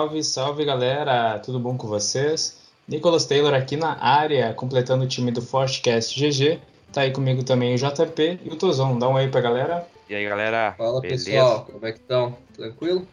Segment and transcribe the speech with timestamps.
[0.00, 2.56] Salve, salve galera, tudo bom com vocês?
[2.88, 6.58] Nicolas Taylor aqui na área, completando o time do Fortcast GG.
[6.90, 8.98] Tá aí comigo também o JP e o Tozão.
[8.98, 9.86] Dá um aí pra galera.
[10.08, 10.74] E aí galera?
[10.78, 11.26] Fala beleza?
[11.26, 12.34] pessoal, como é que estão?
[12.56, 13.06] Tranquilo?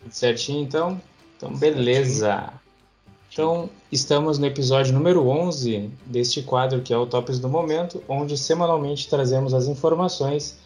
[0.00, 0.98] Tudo certinho então?
[1.36, 2.50] Então beleza.
[3.30, 8.38] Então estamos no episódio número 11 deste quadro que é o Tops do Momento, onde
[8.38, 10.56] semanalmente trazemos as informações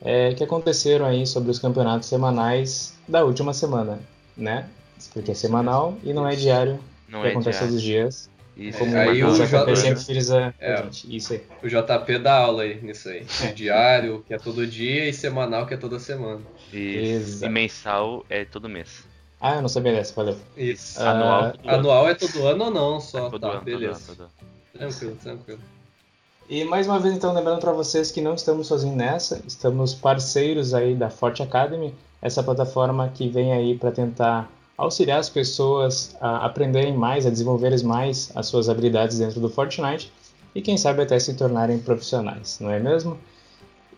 [0.00, 4.00] é, que aconteceram aí sobre os campeonatos semanais da última semana,
[4.34, 4.70] né?
[5.12, 7.68] Porque é semanal e não é diário, não que é acontece diário.
[7.68, 8.32] todos os dias.
[8.56, 8.78] Isso.
[8.78, 11.42] Como aí o JP sempre frisa é, Isso aí.
[11.62, 13.26] O JP dá aula aí nisso aí.
[13.42, 13.52] É.
[13.52, 16.40] Diário, que é todo dia, e semanal, que é toda semana.
[16.72, 17.44] Isso.
[17.44, 19.04] E mensal é todo mês.
[19.40, 20.36] Ah, eu não sabia dessa, valeu.
[20.56, 21.00] Isso.
[21.00, 23.00] Uh, anual, anual é todo ano ou não?
[23.00, 24.00] Só, é tá, ano, beleza.
[24.06, 24.90] Todo ano, todo ano.
[24.90, 25.60] Tranquilo, tranquilo.
[26.48, 30.74] E mais uma vez, então, lembrando para vocês que não estamos sozinhos nessa, estamos parceiros
[30.74, 34.50] aí da Forte Academy, essa plataforma que vem aí para tentar
[34.82, 40.12] auxiliar as pessoas a aprenderem mais, a desenvolverem mais as suas habilidades dentro do Fortnite
[40.54, 43.18] e quem sabe até se tornarem profissionais, não é mesmo?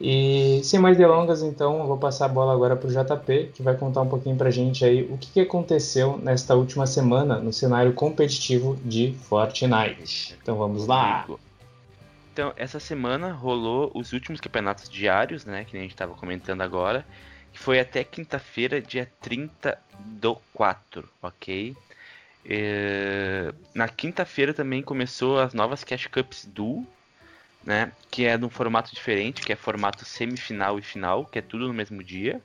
[0.00, 3.76] E sem mais delongas, então, vou passar a bola agora para o JP, que vai
[3.76, 7.52] contar um pouquinho para a gente aí o que, que aconteceu nesta última semana no
[7.52, 10.36] cenário competitivo de Fortnite.
[10.42, 11.26] Então vamos lá!
[12.32, 15.64] Então, essa semana rolou os últimos campeonatos diários, né?
[15.64, 17.06] Que a gente estava comentando agora.
[17.55, 21.74] Que foi até quinta-feira, dia 30 do 4, ok?
[22.44, 23.55] É...
[23.72, 26.86] Na quinta-feira também começou as novas Cash Cups Duo,
[27.64, 27.92] né?
[28.10, 31.72] Que é num formato diferente, que é formato semifinal e final, que é tudo no
[31.72, 32.42] mesmo dia.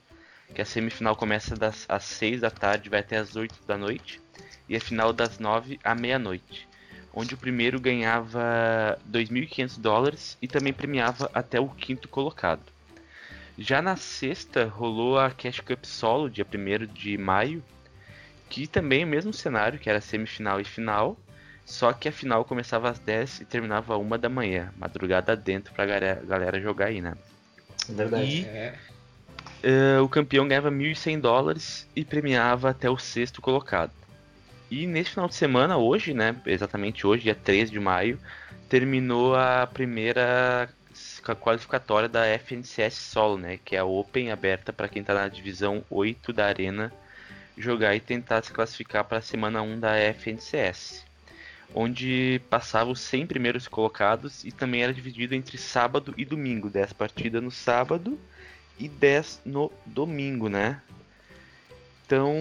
[0.54, 4.22] Que a semifinal começa das, às 6 da tarde vai até às 8 da noite.
[4.70, 6.70] E a final das 9 à meia-noite
[7.14, 12.62] onde o primeiro ganhava 2.500 dólares e também premiava até o quinto colocado.
[13.60, 17.62] Já na sexta rolou a Cash Cup Solo, dia 1 de maio,
[18.50, 21.18] que também é o mesmo cenário, que era semifinal e final,
[21.66, 25.74] só que a final começava às 10 e terminava às 1 da manhã, madrugada dentro
[25.74, 27.16] pra galera, galera jogar aí, né?
[27.90, 28.24] Verdade.
[28.26, 28.76] E é.
[30.00, 33.92] uh, o campeão ganhava 1.100 dólares e premiava até o sexto colocado.
[34.72, 36.34] E nesse final de semana, hoje, né?
[36.46, 38.18] Exatamente hoje, dia 13 de maio,
[38.70, 40.70] terminou a primeira
[41.22, 43.60] qualificatória da FNCS Solo, né?
[43.64, 46.92] Que é a Open aberta para quem está na divisão 8 da Arena
[47.58, 51.06] jogar e tentar se classificar para a semana 1 da FNCS.
[51.76, 56.70] Onde passava os 100 primeiros colocados e também era dividido entre sábado e domingo.
[56.70, 58.20] 10 partidas no sábado
[58.80, 60.82] e 10 no domingo, né?
[62.06, 62.34] Então,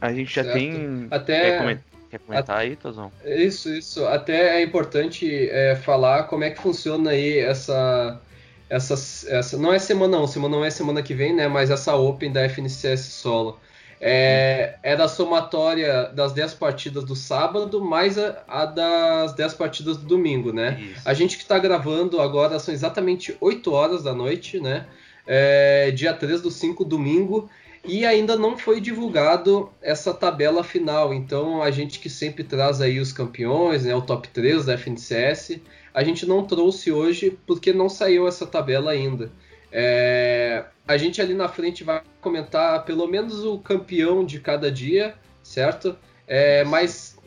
[0.00, 0.56] a gente já certo.
[0.56, 1.06] tem.
[1.10, 1.58] Até.
[1.58, 3.10] Comentar, quer comentar aí, Tozão?
[3.24, 4.04] Isso, isso.
[4.06, 8.20] Até é importante é, falar como é que funciona aí essa.
[8.68, 8.94] Essa,
[9.28, 11.46] essa, não é semana não, semana não é semana que vem, né?
[11.46, 13.58] Mas essa Open da FNCS solo.
[14.00, 19.96] É, é da somatória das 10 partidas do sábado mais a, a das 10 partidas
[19.98, 20.80] do domingo, né?
[20.80, 21.02] Isso.
[21.04, 24.86] A gente que está gravando agora são exatamente 8 horas da noite, né?
[25.26, 27.48] É, dia 3 do 5, domingo.
[27.84, 33.00] E ainda não foi divulgado essa tabela final, então a gente que sempre traz aí
[33.00, 35.58] os campeões, né, o top 3 da FNCS,
[35.92, 39.32] a gente não trouxe hoje porque não saiu essa tabela ainda.
[39.72, 45.14] É, a gente ali na frente vai comentar pelo menos o campeão de cada dia,
[45.42, 45.96] certo?
[46.26, 47.18] É, mas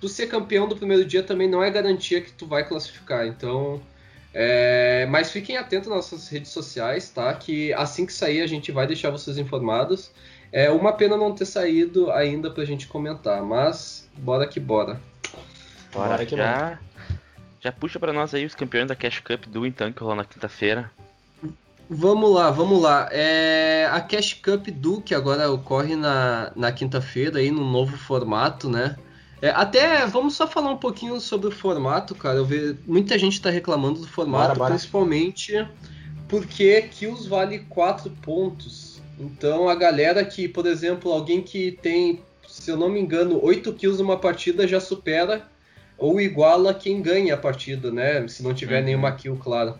[0.00, 3.80] tu ser campeão do primeiro dia também não é garantia que tu vai classificar, então
[4.36, 7.32] é, mas fiquem atentos nas nossas redes sociais, tá?
[7.32, 10.10] Que assim que sair a gente vai deixar vocês informados.
[10.50, 15.00] É uma pena não ter saído ainda pra gente comentar, mas bora que bora.
[15.92, 16.80] Bora, bora que já, bora.
[17.60, 20.24] já puxa para nós aí os campeões da Cash Cup do então que rolou na
[20.24, 20.90] quinta-feira.
[21.88, 23.08] Vamos lá, vamos lá.
[23.12, 28.68] É, a Cash Cup do que agora ocorre na, na quinta-feira aí no novo formato,
[28.68, 28.96] né?
[29.44, 32.38] É, até vamos só falar um pouquinho sobre o formato, cara.
[32.38, 34.70] Eu vejo muita gente está reclamando do formato, bora, bora.
[34.70, 35.68] principalmente
[36.26, 39.02] porque kills vale 4 pontos.
[39.20, 43.70] Então a galera que, por exemplo, alguém que tem, se eu não me engano, 8
[43.74, 45.46] kills numa partida já supera
[45.98, 48.26] ou iguala quem ganha a partida, né?
[48.26, 48.86] Se não tiver uhum.
[48.86, 49.78] nenhuma kill, claro.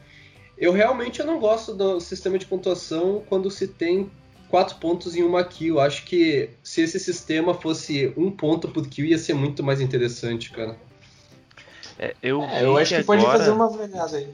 [0.59, 4.11] Eu realmente eu não gosto do sistema de pontuação quando se tem
[4.49, 5.81] quatro pontos em uma kill.
[5.81, 10.51] Acho que se esse sistema fosse um ponto por kill, ia ser muito mais interessante,
[10.51, 10.77] cara.
[11.99, 13.21] É, eu, é, eu acho que, que agora...
[13.21, 14.29] pode fazer uma variada aí.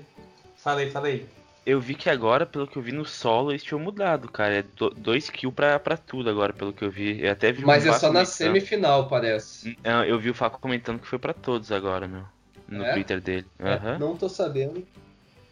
[0.57, 1.27] Falei, falei.
[1.65, 4.59] Eu vi que agora, pelo que eu vi no solo, eles tinham mudado, cara.
[4.59, 7.23] É do, dois kills pra, pra tudo agora, pelo que eu vi.
[7.23, 9.77] Eu até vi Mas é só na semifinal, parece.
[9.85, 12.23] Não, eu vi o Faco comentando que foi pra todos agora, meu.
[12.67, 12.93] No é?
[12.95, 13.47] Twitter dele.
[13.59, 13.99] Uhum.
[13.99, 14.87] não tô sabendo.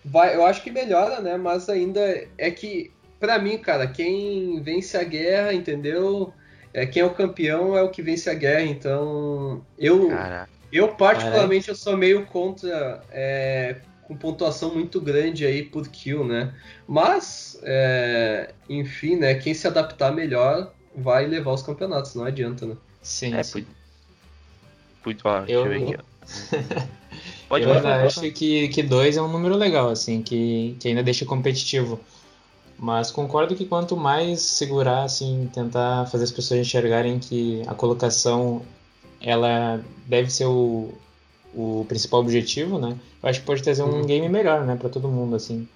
[0.05, 1.37] Vai, eu acho que melhora, né?
[1.37, 2.01] Mas ainda
[2.39, 6.33] é que para mim, cara, quem vence a guerra, entendeu?
[6.73, 8.63] é quem é o campeão é o que vence a guerra.
[8.63, 10.11] Então, eu,
[10.73, 16.55] eu particularmente eu sou meio contra é, com pontuação muito grande aí por kill, né?
[16.87, 19.35] Mas, é, enfim, né?
[19.35, 22.77] Quem se adaptar melhor vai levar os campeonatos, não adianta, né?
[23.03, 23.67] Sim, é, sim.
[25.03, 25.65] Pode, ó, eu...
[27.49, 31.25] Pode eu acho que, que dois é um número legal, assim, que, que ainda deixa
[31.25, 31.99] competitivo.
[32.79, 38.63] Mas concordo que quanto mais segurar, assim, tentar fazer as pessoas enxergarem que a colocação
[39.21, 40.95] ela deve ser o,
[41.53, 42.97] o principal objetivo, né?
[43.21, 44.07] Eu acho que pode trazer um uhum.
[44.07, 45.67] game melhor, né, para todo mundo, assim.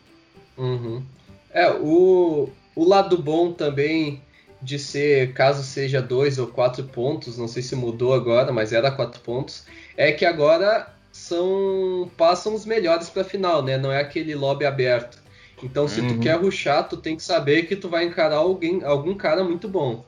[0.57, 1.03] Uhum.
[1.51, 4.23] É, o, o lado bom também
[4.61, 8.93] de ser, caso seja dois ou quatro pontos, não sei se mudou agora, mas era
[8.93, 9.65] quatro pontos,
[9.97, 13.77] é que agora são passam os melhores para final, né?
[13.77, 15.22] Não é aquele lobby aberto.
[15.63, 16.09] Então, se uhum.
[16.09, 19.69] tu quer ruxar, tu tem que saber que tu vai encarar alguém, algum cara muito
[19.69, 20.05] bom.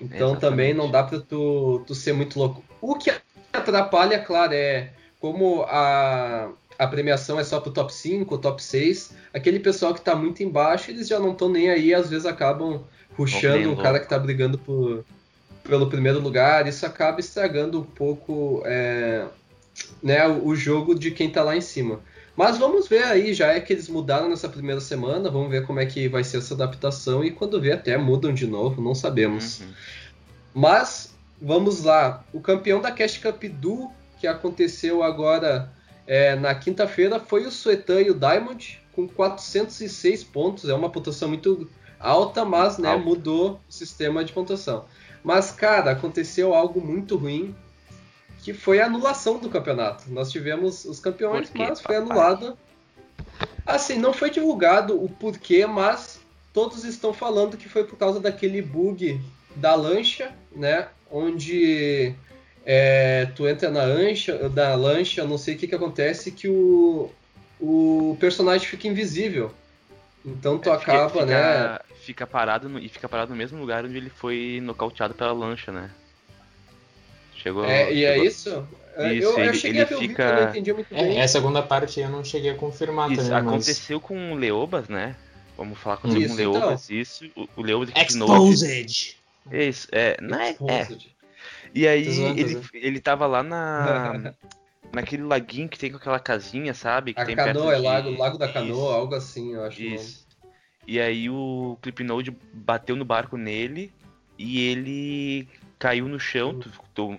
[0.00, 0.40] Então, Exatamente.
[0.40, 2.62] também não dá para tu, tu ser muito louco.
[2.80, 3.12] O que
[3.52, 4.90] atrapalha, claro, é
[5.20, 10.16] como a, a premiação é só pro top 5, top 6, aquele pessoal que tá
[10.16, 12.82] muito embaixo, eles já não estão nem aí, às vezes acabam
[13.16, 15.04] ruxando um cara que tá brigando por,
[15.62, 19.26] pelo primeiro lugar, isso acaba estragando um pouco é,
[20.02, 22.00] né, o jogo de quem tá lá em cima.
[22.36, 25.80] Mas vamos ver aí, já é que eles mudaram nessa primeira semana, vamos ver como
[25.80, 29.60] é que vai ser essa adaptação e quando ver até mudam de novo, não sabemos.
[29.60, 29.66] Uhum.
[30.54, 35.70] Mas vamos lá, o campeão da Cash Cup do que aconteceu agora
[36.06, 41.28] é, na quinta-feira foi o Suetan e o Diamond com 406 pontos, é uma pontuação
[41.28, 41.68] muito
[41.98, 44.84] alta, mas né, mudou o sistema de pontuação.
[45.22, 47.54] Mas cara, aconteceu algo muito ruim
[48.42, 50.10] que foi a anulação do campeonato.
[50.10, 52.56] Nós tivemos os campeões, mas foi anulada.
[53.64, 56.20] Assim, não foi divulgado o porquê, mas
[56.52, 59.20] todos estão falando que foi por causa daquele bug
[59.54, 60.88] da lancha, né?
[61.08, 62.14] Onde
[62.66, 67.12] é, tu entra na lancha, da lancha, não sei o que, que acontece, que o,
[67.60, 69.54] o personagem fica invisível.
[70.24, 71.78] Então tu é, acaba, fica, né?
[72.00, 75.70] Fica parado no, e fica parado no mesmo lugar onde ele foi nocauteado pela lancha,
[75.70, 75.90] né?
[77.42, 77.64] Chegou.
[77.64, 78.24] É, e é chegou...
[78.24, 78.68] é isso?
[78.92, 79.98] Isso, eu, ele, eu cheguei ele a ver fica...
[79.98, 81.18] o vídeo, eu não entendi muito bem.
[81.18, 83.38] É, a segunda parte eu não cheguei a confirmar isso, também.
[83.38, 84.06] Aconteceu mas...
[84.06, 85.16] com o Leobas, né?
[85.56, 87.00] Vamos falar com isso, o Leobas, então.
[87.00, 87.30] isso.
[87.34, 89.16] O, o Leobas Exposed!
[89.50, 90.16] Isso, é.
[90.20, 90.88] Não é, é.
[91.74, 92.06] E aí
[92.38, 94.34] ele, ele tava lá na.
[94.92, 97.14] naquele laguinho que tem com aquela casinha, sabe?
[97.14, 97.82] Que a tem canoa, é de...
[97.82, 98.94] lago, lago da canoa, isso.
[98.94, 99.82] algo assim, eu acho.
[99.82, 100.26] Isso.
[100.86, 103.92] E aí o Clipnode bateu no barco nele
[104.36, 105.48] e ele
[105.82, 106.60] caiu no chão,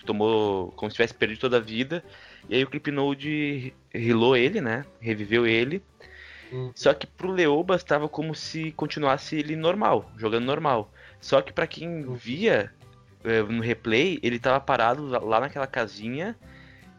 [0.05, 2.01] tomou como se tivesse perdido toda a vida.
[2.47, 4.85] E aí o Clipnode rilou ele, né?
[5.01, 5.83] Reviveu ele.
[6.49, 6.71] Hum.
[6.73, 10.89] Só que pro Leoba estava como se continuasse ele normal, jogando normal.
[11.19, 12.13] Só que para quem hum.
[12.13, 12.71] via
[13.25, 16.33] é, no replay, ele tava parado lá naquela casinha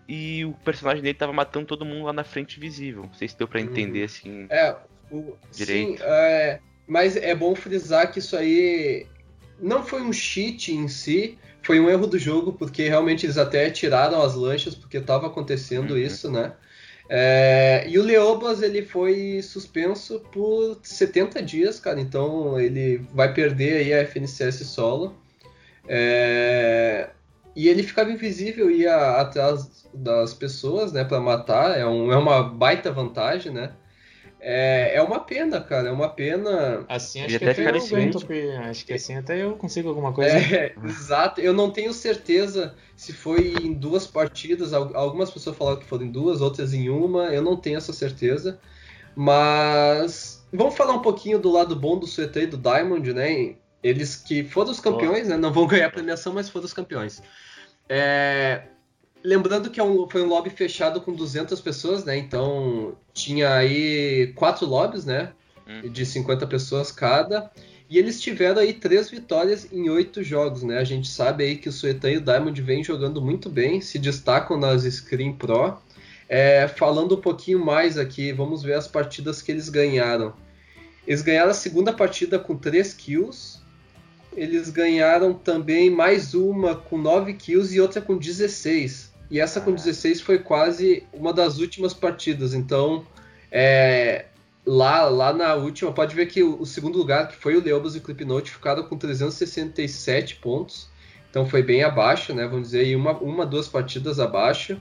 [0.07, 3.05] e o personagem dele tava matando todo mundo lá na frente visível.
[3.05, 4.05] Não sei se deu para entender hum.
[4.05, 4.47] assim.
[4.51, 4.77] É,
[5.11, 5.97] o, direito.
[5.97, 9.07] Sim, é, mas é bom frisar que isso aí
[9.65, 13.71] não foi um cheat em si, foi um erro do jogo, porque realmente eles até
[13.71, 15.99] tiraram as lanchas, porque estava acontecendo uhum.
[15.99, 16.53] isso, né?
[17.09, 22.01] É, e o Leobas ele foi suspenso por 70 dias, cara.
[22.01, 25.15] Então ele vai perder aí a FNCS solo.
[25.89, 27.11] É,
[27.56, 31.79] e ele ficava invisível ia atrás das pessoas, né, para matar.
[31.79, 33.73] É, um, é uma baita vantagem, né?
[34.46, 36.84] É, é uma pena, cara, é uma pena.
[36.86, 38.19] Assim acho que até, até eu aguento,
[38.69, 40.36] acho que assim até eu consigo alguma coisa.
[40.36, 45.86] É, exato, eu não tenho certeza se foi em duas partidas, algumas pessoas falaram que
[45.86, 48.60] foram em duas, outras em uma, eu não tenho essa certeza.
[49.17, 53.55] Mas vamos falar um pouquinho do lado bom do Suetê e do Diamond, né?
[53.82, 55.39] Eles que foram os campeões, né?
[55.39, 57.22] Não vão ganhar a premiação, mas foram os campeões.
[57.89, 58.65] É,
[59.25, 62.15] Lembrando que é um, foi um lobby fechado com 200 pessoas, né?
[62.15, 65.33] Então tinha aí quatro lobbies, né?
[65.67, 65.89] Hum.
[65.89, 67.51] De 50 pessoas cada.
[67.89, 70.77] E eles tiveram aí três vitórias em oito jogos, né?
[70.77, 73.99] A gente sabe aí que o Suetan e o Diamond vêm jogando muito bem, se
[73.99, 75.79] destacam nas Screen Pro.
[76.29, 80.35] É, falando um pouquinho mais aqui, vamos ver as partidas que eles ganharam.
[81.07, 83.59] Eles ganharam a segunda partida com 3 kills.
[84.37, 89.14] Eles ganharam também mais uma com 9 kills e outra com 16.
[89.31, 92.55] E essa com 16 foi quase uma das últimas partidas.
[92.55, 93.07] Então,
[93.51, 94.27] é,
[94.67, 97.95] lá, lá na última, pode ver que o, o segundo lugar, que foi o Leobas
[97.95, 100.89] e o Clipnote, ficaram com 367 pontos.
[101.31, 102.47] Então foi bem abaixo, né?
[102.47, 104.81] Vamos dizer, uma, uma duas partidas abaixo.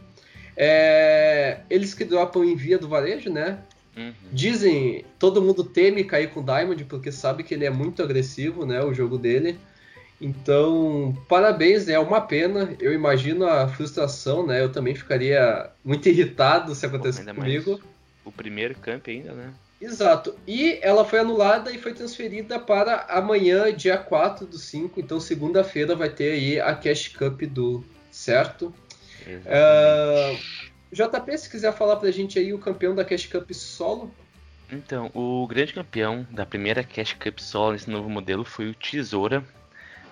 [0.56, 3.60] É, eles que dropam em via do varejo, né?
[3.98, 4.14] Uhum.
[4.32, 8.66] Dizem, todo mundo teme cair com o Diamond porque sabe que ele é muito agressivo,
[8.66, 8.84] né?
[8.84, 9.60] O jogo dele.
[10.24, 11.96] Então, parabéns, né?
[11.96, 12.74] é uma pena.
[12.80, 14.62] Eu imagino a frustração, né?
[14.62, 17.82] Eu também ficaria muito irritado se acontecesse comigo.
[18.24, 19.54] O primeiro camp ainda, né?
[19.82, 20.34] Exato.
[20.48, 24.98] E ela foi anulada e foi transferida para amanhã, dia 4 do 5.
[24.98, 28.74] Então, segunda-feira vai ter aí a Cash Cup do certo?
[29.28, 30.38] Uh,
[30.90, 34.10] JP, se quiser falar pra gente aí o campeão da Cash Cup solo.
[34.72, 39.44] Então, o grande campeão da primeira Cash Cup solo nesse novo modelo foi o Tesoura.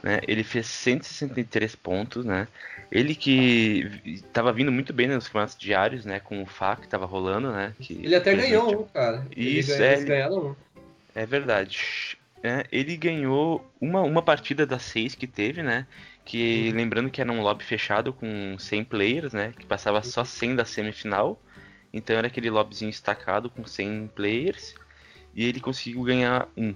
[0.04, 0.20] Né?
[0.28, 2.48] Ele fez 163 pontos, né?
[2.92, 6.20] Ele que estava vindo muito bem nos campeonatos diários, né?
[6.20, 7.74] Com o Fá que estava rolando, né?
[7.80, 9.26] Que ele até ganhou um, cara.
[9.36, 10.30] Isso, ele é.
[10.30, 10.56] um.
[11.16, 12.18] É verdade.
[12.44, 15.86] É, ele ganhou uma, uma partida das seis que teve, né?
[16.26, 16.76] Que uhum.
[16.76, 19.54] lembrando que era um lobby fechado com 100 players, né?
[19.58, 21.40] Que passava só 100 da semifinal.
[21.94, 24.74] Então era aquele lobbyzinho estacado com 100 players.
[25.36, 26.74] E ele conseguiu ganhar um.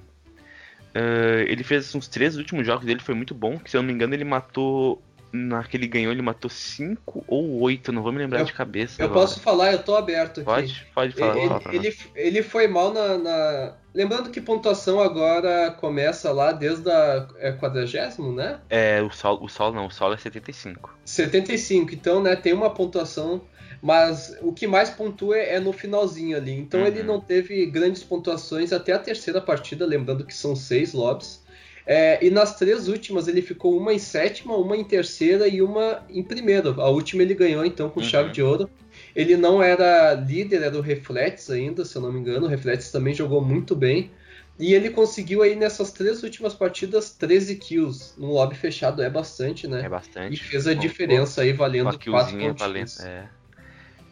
[0.95, 3.59] Uh, ele fez uns três últimos jogos dele, foi muito bom.
[3.59, 5.01] Que, se eu não me engano, ele matou.
[5.35, 9.01] Naquele ganhou, ele matou cinco ou oito, não vou me lembrar eu, de cabeça.
[9.01, 9.21] Eu agora.
[9.21, 10.45] posso falar, eu tô aberto aqui.
[10.45, 11.61] Pode, pode falar.
[11.73, 17.27] Ele, ele, ele, foi mal na, na, Lembrando que pontuação agora começa lá desde a
[17.37, 18.59] é, quadragésimo, né?
[18.69, 20.97] É, o sol, o sol não, o sol é 75.
[21.03, 23.41] 75, então, né, tem uma pontuação
[23.85, 26.53] mas o que mais pontua é no finalzinho ali.
[26.53, 26.87] Então uhum.
[26.87, 31.44] ele não teve grandes pontuações até a terceira partida, lembrando que são seis lobbies.
[31.85, 36.03] É, e nas três últimas ele ficou uma em sétima, uma em terceira e uma
[36.09, 36.69] em primeira.
[36.71, 38.05] A última ele ganhou então com uhum.
[38.05, 38.69] chave de ouro.
[39.15, 42.47] Ele não era líder, era o Reflex ainda, se eu não me engano.
[42.47, 44.11] O Reflex também jogou muito bem.
[44.57, 48.13] E ele conseguiu aí nessas três últimas partidas 13 kills.
[48.17, 49.81] Num lobby fechado é bastante, né?
[49.85, 50.33] É bastante.
[50.33, 52.99] E fez a diferença aí valendo 4 pontos.
[53.01, 53.27] É.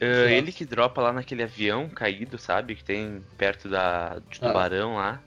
[0.01, 2.75] Uh, ele que dropa lá naquele avião caído, sabe?
[2.75, 4.48] Que tem perto da, de ah.
[4.48, 5.01] Tubarão ah.
[5.01, 5.24] lá.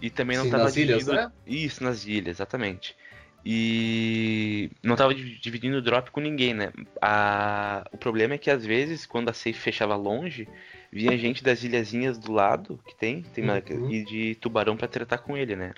[0.00, 1.10] E também não Sim, tava nas dividindo...
[1.10, 1.32] ilhas, né?
[1.46, 2.96] Isso, nas ilhas, exatamente.
[3.44, 6.72] E não tava dividindo o drop com ninguém, né?
[7.00, 7.86] A...
[7.92, 10.48] O problema é que às vezes, quando a safe fechava longe,
[10.92, 13.90] vinha gente das ilhazinhas do lado, que tem, tem uhum.
[13.90, 15.72] e de tubarão para tratar com ele, né?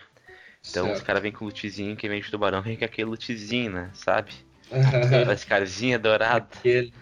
[0.69, 0.99] Então certo.
[0.99, 3.91] os caras vêm com lootzinho, quem vem de tubarão vem com aquele lootzinho, né?
[3.95, 4.33] Sabe?
[5.31, 6.47] As carzinha dourada.
[6.59, 6.93] Aquele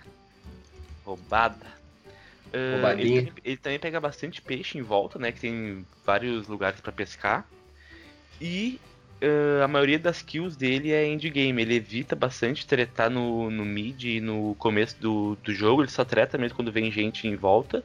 [1.05, 1.78] roubada.
[2.53, 5.33] Uh, ele, ele, também pega bastante peixe em volta, né?
[5.33, 7.47] Que tem vários lugares para pescar.
[8.41, 8.81] E
[9.23, 11.63] uh, a maioria das kills dele é endgame.
[11.63, 15.83] Ele evita bastante tretar no, no mid e no começo do, do jogo.
[15.83, 17.85] Ele só treta mesmo quando vem gente em volta.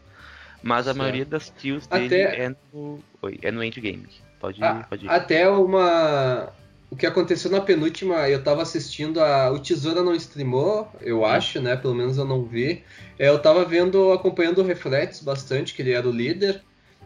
[0.62, 0.98] Mas a certo.
[0.98, 2.46] maioria das kills dele Até...
[2.46, 4.08] é, no, oi, é no endgame.
[4.40, 5.10] Pode, pode ir.
[5.10, 6.54] Até uma,
[6.94, 9.52] o que aconteceu na penúltima, eu tava assistindo a.
[9.52, 11.76] O Tesoura não streamou, eu acho, né?
[11.76, 12.84] Pelo menos eu não vi.
[13.18, 16.62] É, eu tava vendo, acompanhando o Reflex bastante, que ele era o líder.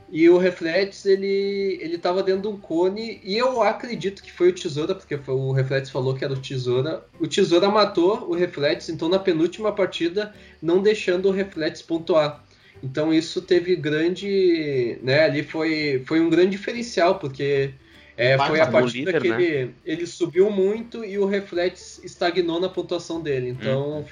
[0.10, 4.50] E o Reflex, ele, ele tava dentro de um cone, e eu acredito que foi
[4.50, 7.06] o Tesoura, porque foi, o Reflex falou que era o Tesoura.
[7.18, 12.44] O Tesoura matou o Reflex, então na penúltima partida, não deixando o Reflex pontuar.
[12.84, 15.00] Então isso teve grande.
[15.02, 17.74] Né, ali foi, foi um grande diferencial, porque
[18.18, 19.44] é, foi a partida líder, que né?
[19.44, 23.50] ele, ele subiu muito e o Reflex estagnou na pontuação dele.
[23.50, 24.06] Então, hum.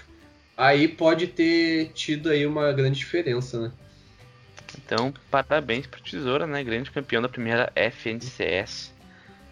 [0.56, 3.72] aí pode ter tido aí uma grande diferença, né?
[4.78, 6.64] Então, parabéns pro Tesoura, né?
[6.64, 8.94] Grande campeão da primeira FNCS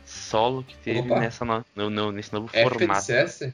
[0.06, 2.70] solo que teve nessa no, no, nesse novo FNCS?
[2.70, 3.12] formato.
[3.12, 3.54] FNCS,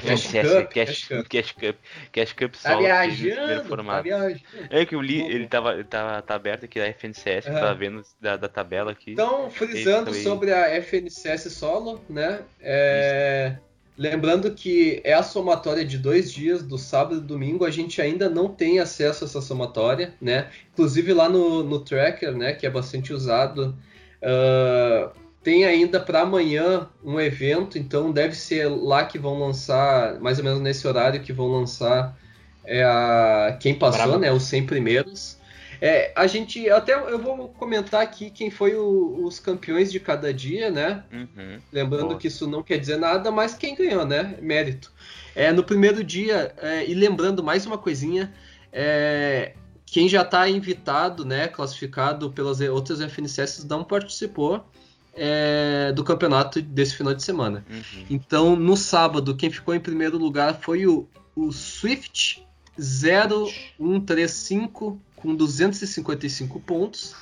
[0.00, 1.76] Cash, Cup, Cash, Cup,
[2.12, 2.86] Cash Cup tá solo.
[2.86, 4.40] Tá viajando, tá viajando.
[4.70, 7.54] É que eu li, ele tava, tava tá aberto aqui da FNCS, uhum.
[7.54, 9.12] tava vendo da, da tabela aqui.
[9.12, 12.40] Então, frisando sobre a FNCS solo, né?
[12.60, 13.56] É,
[13.96, 18.28] lembrando que é a somatória de dois dias, do sábado e domingo, a gente ainda
[18.28, 20.50] não tem acesso a essa somatória, né?
[20.72, 23.76] Inclusive lá no, no tracker, né, que é bastante usado.
[24.22, 30.38] Uh, tem ainda para amanhã um evento, então deve ser lá que vão lançar, mais
[30.38, 32.18] ou menos nesse horário que vão lançar
[32.64, 34.18] é a quem passou, Bravo.
[34.18, 35.38] né, os 100 primeiros.
[35.80, 40.34] É, a gente até eu vou comentar aqui quem foi o, os campeões de cada
[40.34, 41.04] dia, né?
[41.12, 41.60] Uhum.
[41.72, 42.18] Lembrando Boa.
[42.18, 44.36] que isso não quer dizer nada, mas quem ganhou, né?
[44.42, 44.92] Mérito.
[45.32, 48.34] É, no primeiro dia, é, e lembrando mais uma coisinha,
[48.72, 49.52] é,
[49.84, 54.66] quem já está invitado, né, classificado pelas outras FNCS não participou
[55.16, 57.64] é, do campeonato desse final de semana.
[57.68, 58.06] Uhum.
[58.10, 62.46] Então, no sábado, quem ficou em primeiro lugar foi o, o Swift
[62.78, 67.16] 0135 com 255 pontos.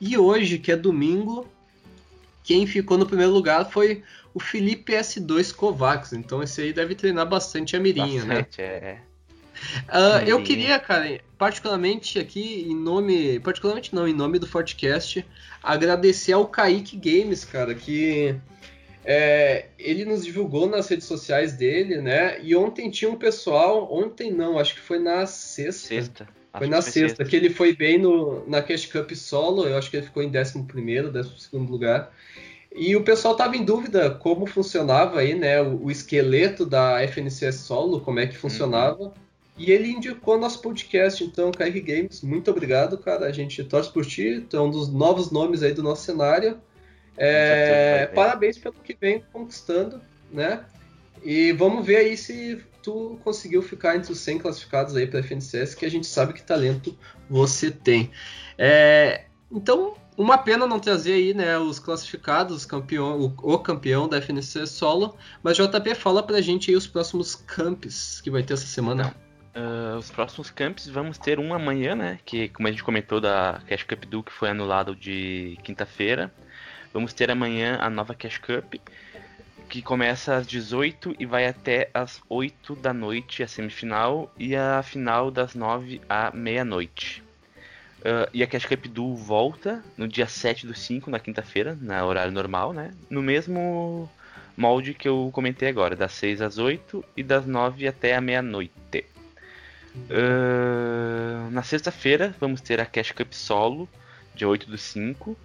[0.00, 1.46] E hoje, que é domingo,
[2.42, 6.12] quem ficou no primeiro lugar foi o Felipe S2 Kovacs.
[6.12, 8.36] Então esse aí deve treinar bastante a mirinha, né?
[8.36, 8.66] bastante, né?
[8.66, 8.98] É.
[9.88, 15.22] Uh, eu queria, cara, particularmente aqui em nome, particularmente não, em nome do Fortcast,
[15.62, 18.34] agradecer ao Kaique Games, cara, que
[19.06, 22.40] É, ele nos divulgou nas redes sociais dele, né?
[22.42, 25.88] E ontem tinha um pessoal, ontem não, acho que foi na sexta.
[25.88, 26.28] Sexta.
[26.56, 29.90] Foi na sexta, sexta, que ele foi bem no, na Cash Cup solo, eu acho
[29.90, 32.10] que ele ficou em 11 primeiro, 12 segundo lugar.
[32.74, 37.56] E o pessoal estava em dúvida como funcionava aí, né, o, o, esqueleto da FNCS
[37.56, 39.02] solo, como é que funcionava.
[39.02, 39.23] Uhum.
[39.56, 43.26] E ele indicou nosso podcast, então, KR Games, muito obrigado, cara.
[43.26, 46.60] A gente torce por ti, tu é um dos novos nomes aí do nosso cenário.
[47.16, 50.00] É, parabéns pelo que vem conquistando,
[50.32, 50.64] né?
[51.22, 55.22] E vamos ver aí se tu conseguiu ficar entre os 100 classificados aí para a
[55.22, 56.96] FNCS, que a gente sabe que talento
[57.30, 58.10] você tem.
[58.58, 64.18] É, então, uma pena não trazer aí, né, os classificados, campeão, o, o, campeão da
[64.18, 68.66] FNCS solo, mas JP fala pra gente aí os próximos camps que vai ter essa
[68.66, 69.14] semana.
[69.54, 72.18] Uh, os próximos camps vamos ter um amanhã, né?
[72.24, 76.32] Que, como a gente comentou, da Cash Cup que foi anulado de quinta-feira.
[76.92, 78.74] Vamos ter amanhã a nova Cash Cup,
[79.68, 84.82] que começa às 18 e vai até às 8 da noite, a semifinal, e a
[84.82, 87.22] final das 9 à meia-noite.
[88.00, 92.04] Uh, e a Cash Cup Do volta no dia 7 do 5, na quinta-feira, na
[92.04, 92.92] horário normal, né?
[93.08, 94.10] No mesmo
[94.56, 99.13] molde que eu comentei agora, das 6 às 8 e das 9 até a meia-noite.
[99.94, 103.88] Uh, na sexta-feira vamos ter a Cash Cup Solo,
[104.34, 105.36] dia 8 do 5.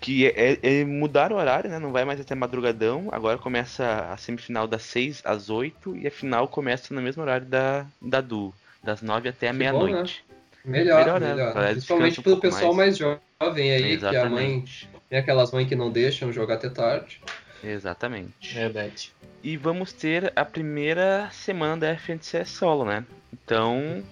[0.00, 1.78] Que é, é, é, mudar o horário, né?
[1.80, 3.08] Não vai mais até madrugadão.
[3.10, 7.46] Agora começa a semifinal das 6 às 8 e a final começa no mesmo horário
[7.46, 10.24] da, da Du, das 9 até a meia-noite.
[10.64, 10.78] Né?
[10.78, 11.34] Melhor, melhor, né?
[11.34, 11.70] melhor.
[11.70, 12.96] Principalmente um pelo pessoal mais.
[13.00, 14.20] mais jovem aí, Exatamente.
[14.20, 14.64] que a mãe.
[15.08, 17.20] Tem aquelas mães que não deixam jogar até tarde.
[17.62, 18.54] Exatamente.
[18.54, 19.12] Verdade.
[19.42, 23.04] E vamos ter a primeira semana da FNCS solo, né?
[23.32, 24.02] Então,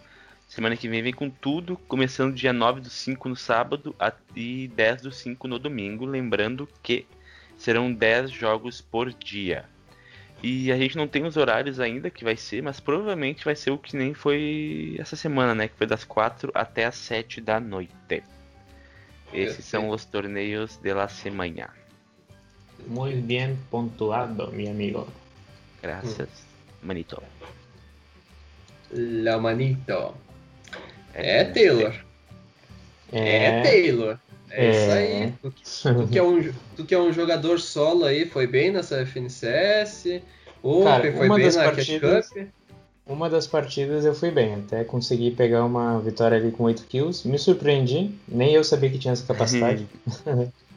[0.49, 3.95] semana que vem vem com tudo, começando dia 9 do 5 no sábado
[4.35, 6.05] e 10 do 5 no domingo.
[6.05, 7.07] Lembrando que
[7.57, 9.65] serão 10 jogos por dia.
[10.43, 13.71] E a gente não tem os horários ainda que vai ser, mas provavelmente vai ser
[13.71, 15.69] o que nem foi essa semana, né?
[15.69, 18.23] Que foi das 4 até as 7 da noite.
[19.33, 21.71] Esses são os torneios de la semana.
[22.87, 25.07] Muy bien pontuado, mi amigo.
[25.83, 26.29] Gracias,
[26.83, 27.23] manito.
[28.93, 30.15] La manito.
[31.15, 31.95] É, Taylor.
[33.13, 34.19] É, é Taylor.
[34.51, 35.33] É, é, isso aí.
[35.43, 35.55] Tu,
[35.95, 40.23] tu, que é um, tu que é um jogador solo aí, foi bem nessa FNCS.
[40.63, 42.47] O Cara, foi bem na partidas, Cup.
[43.07, 47.27] Uma das partidas eu fui bem, até consegui pegar uma vitória ali com 8 kills.
[47.27, 49.87] Me surpreendi, nem eu sabia que tinha essa capacidade.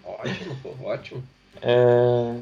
[0.03, 1.23] ótimo, pô, ótimo.
[1.61, 2.35] É,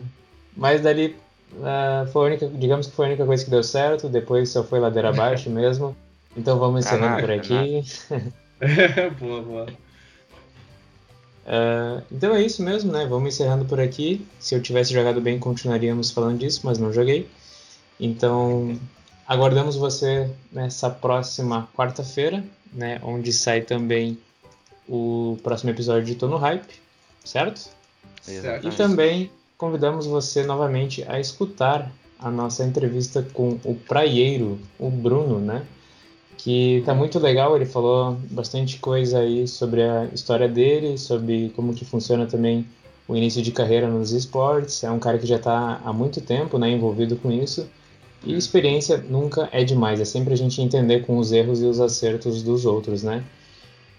[0.56, 1.16] mas dali
[1.54, 4.64] uh, foi a única, digamos que foi a única coisa que deu certo, depois só
[4.64, 5.96] foi ladeira abaixo mesmo.
[6.36, 7.84] Então vamos encerrando por aqui.
[9.20, 9.68] boa, boa.
[11.48, 13.06] Uh, então é isso mesmo, né?
[13.06, 14.26] Vamos encerrando por aqui.
[14.40, 17.30] Se eu tivesse jogado bem, continuaríamos falando disso, mas não joguei.
[18.00, 18.78] Então,
[19.28, 23.00] aguardamos você nessa próxima quarta-feira, né?
[23.02, 24.18] Onde sai também
[24.88, 26.82] o próximo episódio de Tô no Hype,
[27.24, 27.70] certo?
[28.28, 28.68] Exatamente.
[28.68, 35.40] E também convidamos você novamente a escutar a nossa entrevista com o praieiro, o Bruno,
[35.40, 35.64] né?
[36.38, 41.74] Que tá muito legal, ele falou bastante coisa aí sobre a história dele, sobre como
[41.74, 42.66] que funciona também
[43.08, 44.84] o início de carreira nos esportes.
[44.84, 47.68] É um cara que já está há muito tempo né, envolvido com isso.
[48.24, 51.80] E experiência nunca é demais, é sempre a gente entender com os erros e os
[51.80, 53.24] acertos dos outros, né?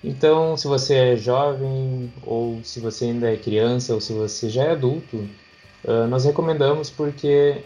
[0.02, 4.64] Então, se você é jovem, ou se você ainda é criança, ou se você já
[4.64, 5.16] é adulto,
[5.84, 7.62] uh, nós recomendamos porque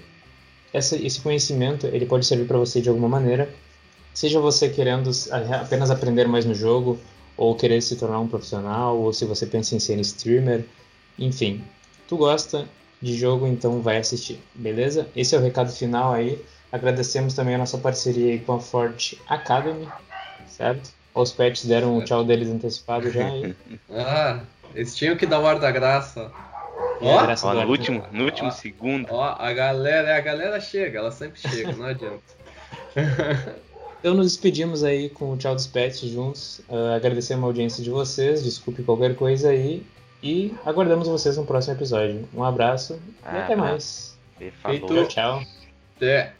[0.72, 3.52] essa, esse conhecimento ele pode servir para você de alguma maneira,
[4.14, 5.10] seja você querendo
[5.60, 6.98] apenas aprender mais no jogo,
[7.36, 10.64] ou querer se tornar um profissional, ou se você pensa em ser streamer,
[11.18, 11.62] enfim,
[12.08, 12.68] tu gosta
[13.00, 15.08] de jogo, então vai assistir, beleza?
[15.16, 16.40] Esse é o recado final aí.
[16.70, 19.88] Agradecemos também a nossa parceria com a Forte Academy,
[20.46, 20.90] certo?
[21.14, 23.54] Os pets deram o tchau deles antecipado já aí.
[23.90, 24.40] ah,
[24.74, 26.30] eles tinham que dar o ar da graça.
[27.00, 29.06] Ó, ó no, último, no último ó, segundo.
[29.10, 32.22] Ó, a galera, a galera chega, ela sempre chega, não adianta.
[34.02, 36.58] Então nos despedimos aí com o tchau dos pets juntos.
[36.68, 39.86] Uh, agradecemos a audiência de vocês, desculpe qualquer coisa aí.
[40.20, 42.28] E aguardamos vocês no próximo episódio.
[42.34, 44.18] Um abraço ah, e até mais.
[44.60, 45.06] Falou.
[45.06, 45.42] Tchau.
[45.96, 46.32] Até.